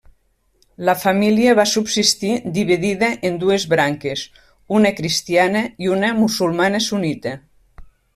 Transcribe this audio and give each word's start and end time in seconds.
La 0.87 0.93
família 1.01 1.51
va 1.59 1.65
subsistir 1.71 2.31
dividida 2.55 3.09
en 3.29 3.37
dues 3.43 3.65
branques, 3.73 4.23
una 4.79 4.93
cristiana 5.01 5.63
i 5.87 5.91
una 5.97 6.11
musulmana 6.23 6.81
sunnita. 6.87 7.35